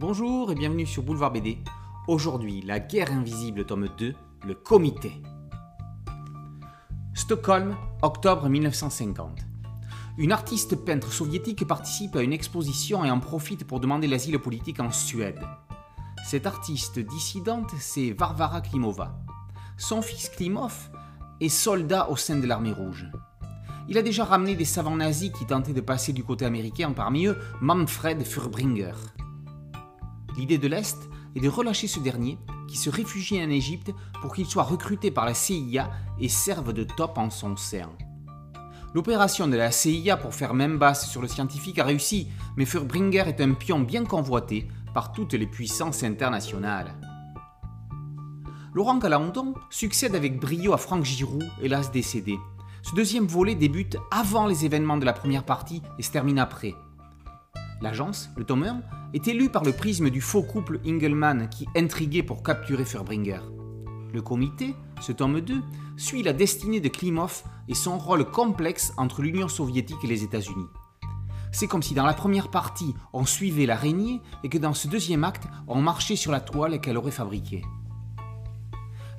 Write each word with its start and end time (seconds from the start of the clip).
Bonjour 0.00 0.50
et 0.50 0.56
bienvenue 0.56 0.86
sur 0.86 1.04
Boulevard 1.04 1.30
BD. 1.30 1.58
Aujourd'hui, 2.08 2.62
La 2.62 2.80
guerre 2.80 3.12
invisible, 3.12 3.64
tome 3.64 3.88
2, 3.96 4.12
le 4.44 4.54
comité. 4.56 5.22
Stockholm, 7.14 7.76
octobre 8.02 8.48
1950. 8.48 9.38
Une 10.18 10.32
artiste 10.32 10.74
peintre 10.74 11.12
soviétique 11.12 11.64
participe 11.64 12.16
à 12.16 12.22
une 12.22 12.32
exposition 12.32 13.04
et 13.04 13.10
en 13.12 13.20
profite 13.20 13.68
pour 13.68 13.78
demander 13.78 14.08
l'asile 14.08 14.40
politique 14.40 14.80
en 14.80 14.90
Suède. 14.90 15.38
Cette 16.24 16.48
artiste 16.48 16.98
dissidente, 16.98 17.70
c'est 17.78 18.10
Varvara 18.10 18.62
Klimova. 18.62 19.16
Son 19.76 20.02
fils 20.02 20.28
Klimov 20.28 20.90
est 21.40 21.48
soldat 21.48 22.10
au 22.10 22.16
sein 22.16 22.40
de 22.40 22.48
l'armée 22.48 22.72
rouge. 22.72 23.06
Il 23.88 23.96
a 23.96 24.02
déjà 24.02 24.24
ramené 24.24 24.56
des 24.56 24.64
savants 24.64 24.96
nazis 24.96 25.30
qui 25.30 25.46
tentaient 25.46 25.72
de 25.72 25.80
passer 25.80 26.12
du 26.12 26.24
côté 26.24 26.44
américain, 26.44 26.90
parmi 26.90 27.26
eux 27.26 27.38
Manfred 27.60 28.24
Furbringer. 28.24 28.94
L'idée 30.36 30.58
de 30.58 30.68
l'Est 30.68 31.08
est 31.36 31.40
de 31.40 31.48
relâcher 31.48 31.86
ce 31.86 32.00
dernier, 32.00 32.38
qui 32.68 32.76
se 32.76 32.90
réfugie 32.90 33.42
en 33.42 33.50
Égypte 33.50 33.92
pour 34.20 34.34
qu'il 34.34 34.46
soit 34.46 34.62
recruté 34.62 35.10
par 35.10 35.24
la 35.26 35.34
CIA 35.34 35.90
et 36.18 36.28
serve 36.28 36.72
de 36.72 36.84
top 36.84 37.18
en 37.18 37.30
son 37.30 37.56
sein. 37.56 37.90
L'opération 38.94 39.48
de 39.48 39.56
la 39.56 39.70
CIA 39.70 40.16
pour 40.16 40.34
faire 40.34 40.54
même 40.54 40.78
basse 40.78 41.10
sur 41.10 41.20
le 41.20 41.28
scientifique 41.28 41.78
a 41.78 41.84
réussi, 41.84 42.28
mais 42.56 42.64
Furbringer 42.64 43.24
est 43.26 43.40
un 43.40 43.52
pion 43.54 43.80
bien 43.80 44.04
convoité 44.04 44.68
par 44.92 45.12
toutes 45.12 45.34
les 45.34 45.46
puissances 45.46 46.04
internationales. 46.04 46.94
Laurent 48.72 48.98
Calandon 48.98 49.54
succède 49.70 50.14
avec 50.14 50.40
brio 50.40 50.72
à 50.72 50.78
Franck 50.78 51.04
Giroud, 51.04 51.48
hélas 51.62 51.90
décédé. 51.90 52.38
Ce 52.82 52.94
deuxième 52.94 53.26
volet 53.26 53.54
débute 53.54 53.96
avant 54.10 54.46
les 54.46 54.64
événements 54.64 54.96
de 54.96 55.04
la 55.04 55.12
première 55.12 55.44
partie 55.44 55.82
et 55.98 56.02
se 56.02 56.10
termine 56.10 56.38
après. 56.38 56.74
L'agence, 57.80 58.30
le 58.36 58.44
tome 58.44 58.64
1, 58.64 58.82
est 59.14 59.28
élu 59.28 59.48
par 59.48 59.64
le 59.64 59.72
prisme 59.72 60.10
du 60.10 60.20
faux 60.20 60.42
couple 60.42 60.80
Engelmann 60.86 61.48
qui 61.48 61.66
intriguait 61.76 62.22
pour 62.22 62.42
capturer 62.42 62.84
Furbringer. 62.84 63.40
Le 64.12 64.22
comité, 64.22 64.74
ce 65.00 65.12
tome 65.12 65.40
2, 65.40 65.60
suit 65.96 66.22
la 66.22 66.32
destinée 66.32 66.80
de 66.80 66.88
Klimov 66.88 67.42
et 67.68 67.74
son 67.74 67.98
rôle 67.98 68.24
complexe 68.30 68.92
entre 68.96 69.22
l'Union 69.22 69.48
soviétique 69.48 70.04
et 70.04 70.08
les 70.08 70.22
États-Unis. 70.22 70.66
C'est 71.52 71.66
comme 71.68 71.82
si 71.82 71.94
dans 71.94 72.06
la 72.06 72.14
première 72.14 72.50
partie 72.50 72.94
on 73.12 73.26
suivait 73.26 73.66
l'araignée 73.66 74.20
et 74.42 74.48
que 74.48 74.58
dans 74.58 74.74
ce 74.74 74.88
deuxième 74.88 75.24
acte 75.24 75.46
on 75.68 75.80
marchait 75.80 76.16
sur 76.16 76.32
la 76.32 76.40
toile 76.40 76.80
qu'elle 76.80 76.96
aurait 76.96 77.10
fabriquée. 77.10 77.62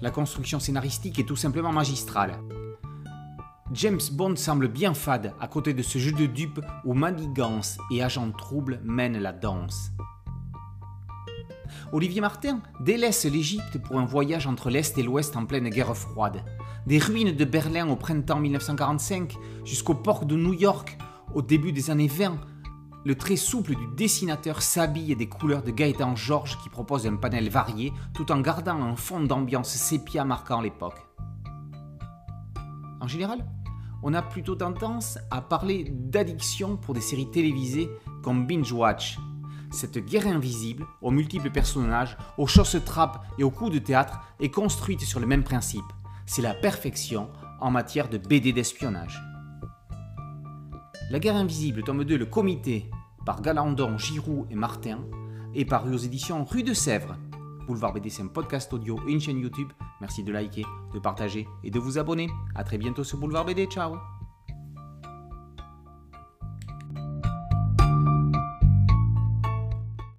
La 0.00 0.10
construction 0.10 0.58
scénaristique 0.58 1.18
est 1.18 1.24
tout 1.24 1.36
simplement 1.36 1.72
magistrale. 1.72 2.38
James 3.74 4.00
Bond 4.12 4.36
semble 4.36 4.68
bien 4.68 4.94
fade 4.94 5.34
à 5.40 5.48
côté 5.48 5.74
de 5.74 5.82
ce 5.82 5.98
jeu 5.98 6.12
de 6.12 6.26
dupes 6.26 6.60
où 6.84 6.94
manigance 6.94 7.76
et 7.90 8.04
agent 8.04 8.30
trouble 8.30 8.80
mènent 8.84 9.18
la 9.18 9.32
danse. 9.32 9.90
Olivier 11.92 12.20
Martin 12.20 12.60
délaisse 12.78 13.24
l'Égypte 13.24 13.78
pour 13.82 13.98
un 13.98 14.04
voyage 14.04 14.46
entre 14.46 14.70
l'Est 14.70 14.96
et 14.96 15.02
l'Ouest 15.02 15.36
en 15.36 15.44
pleine 15.44 15.68
guerre 15.70 15.96
froide. 15.96 16.44
Des 16.86 16.98
ruines 16.98 17.32
de 17.32 17.44
Berlin 17.44 17.88
au 17.88 17.96
printemps 17.96 18.38
1945 18.38 19.34
jusqu'au 19.64 19.94
port 19.94 20.24
de 20.24 20.36
New 20.36 20.54
York 20.54 20.96
au 21.34 21.42
début 21.42 21.72
des 21.72 21.90
années 21.90 22.06
20, 22.06 22.38
le 23.04 23.14
trait 23.16 23.34
souple 23.34 23.74
du 23.74 23.88
dessinateur 23.96 24.62
s'habille 24.62 25.16
des 25.16 25.28
couleurs 25.28 25.64
de 25.64 25.72
Gaëtan 25.72 26.14
Georges 26.14 26.58
qui 26.62 26.68
propose 26.68 27.08
un 27.08 27.16
panel 27.16 27.48
varié 27.48 27.92
tout 28.14 28.30
en 28.30 28.40
gardant 28.40 28.80
un 28.80 28.94
fond 28.94 29.20
d'ambiance 29.20 29.70
sépia 29.70 30.24
marquant 30.24 30.60
l'époque. 30.60 31.04
En 33.00 33.08
général, 33.08 33.44
on 34.04 34.12
a 34.12 34.20
plutôt 34.20 34.54
tendance 34.54 35.18
à 35.30 35.40
parler 35.40 35.86
d'addiction 35.90 36.76
pour 36.76 36.92
des 36.92 37.00
séries 37.00 37.30
télévisées 37.30 37.88
comme 38.22 38.46
Binge 38.46 38.70
Watch. 38.70 39.18
Cette 39.72 39.98
guerre 39.98 40.26
invisible, 40.26 40.86
aux 41.00 41.10
multiples 41.10 41.50
personnages, 41.50 42.16
aux 42.36 42.46
choses 42.46 42.80
trappes 42.84 43.24
et 43.38 43.44
aux 43.44 43.50
coups 43.50 43.72
de 43.72 43.78
théâtre, 43.78 44.20
est 44.40 44.50
construite 44.50 45.00
sur 45.00 45.20
le 45.20 45.26
même 45.26 45.42
principe. 45.42 45.86
C'est 46.26 46.42
la 46.42 46.52
perfection 46.52 47.30
en 47.60 47.70
matière 47.70 48.10
de 48.10 48.18
BD 48.18 48.52
d'espionnage. 48.52 49.22
La 51.10 51.18
guerre 51.18 51.36
invisible, 51.36 51.82
tome 51.82 52.04
2, 52.04 52.18
le 52.18 52.26
comité, 52.26 52.90
par 53.24 53.40
Galandon, 53.40 53.96
Giroud 53.96 54.46
et 54.50 54.54
Martin, 54.54 54.98
est 55.54 55.64
paru 55.64 55.94
aux 55.94 55.98
éditions 55.98 56.44
Rue 56.44 56.62
de 56.62 56.74
Sèvres. 56.74 57.16
Boulevard 57.66 57.92
BD, 57.92 58.10
c'est 58.10 58.22
un 58.22 58.28
podcast 58.28 58.72
audio 58.72 58.98
et 59.08 59.12
une 59.12 59.20
chaîne 59.20 59.40
YouTube. 59.40 59.72
Merci 60.00 60.22
de 60.22 60.32
liker, 60.32 60.64
de 60.92 60.98
partager 60.98 61.46
et 61.62 61.70
de 61.70 61.78
vous 61.78 61.98
abonner. 61.98 62.28
A 62.54 62.64
très 62.64 62.78
bientôt 62.78 63.04
sur 63.04 63.18
Boulevard 63.18 63.44
BD. 63.44 63.66
Ciao 63.66 64.13